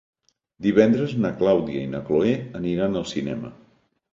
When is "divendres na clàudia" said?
0.65-1.83